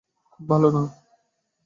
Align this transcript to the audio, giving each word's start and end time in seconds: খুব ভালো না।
খুব 0.33 0.43
ভালো 0.49 0.69
না। 0.71 0.83